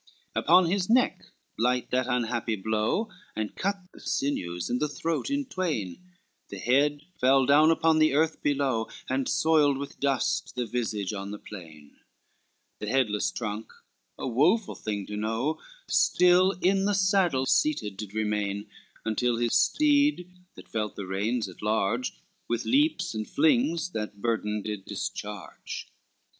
LXX 0.35 0.41
Upon 0.45 0.65
his 0.65 0.89
neck 0.89 1.21
light 1.59 1.91
that 1.91 2.07
unhappy 2.07 2.55
blow, 2.55 3.09
And 3.35 3.55
cut 3.55 3.83
the 3.93 3.99
sinews 3.99 4.67
and 4.67 4.79
the 4.81 4.89
throat 4.89 5.29
in 5.29 5.45
twain, 5.45 6.01
The 6.49 6.57
head 6.57 7.01
fell 7.19 7.45
down 7.45 7.69
upon 7.69 7.99
the 7.99 8.15
earth 8.15 8.41
below, 8.41 8.87
And 9.07 9.29
soiled 9.29 9.77
with 9.77 9.99
dust 9.99 10.55
the 10.55 10.65
visage 10.65 11.13
on 11.13 11.29
the 11.29 11.37
plain; 11.37 11.97
The 12.79 12.87
headless 12.87 13.29
trunk, 13.29 13.71
a 14.17 14.27
woful 14.27 14.73
thing 14.73 15.05
to 15.05 15.15
know, 15.15 15.59
Still 15.87 16.53
in 16.53 16.85
the 16.85 16.95
saddle 16.95 17.45
seated 17.45 17.95
did 17.97 18.15
remain; 18.15 18.65
Until 19.05 19.37
his 19.37 19.53
steed, 19.53 20.31
that 20.55 20.67
felt 20.67 20.95
the 20.95 21.05
reins 21.05 21.47
at 21.47 21.61
large, 21.61 22.13
With 22.49 22.65
leaps 22.65 23.13
and 23.13 23.29
flings 23.29 23.91
that 23.91 24.19
burden 24.19 24.63
did 24.63 24.83
discharge. 24.85 25.91